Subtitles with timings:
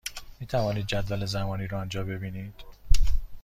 [0.39, 2.53] می توانید جدول زمانی را آنجا ببینید.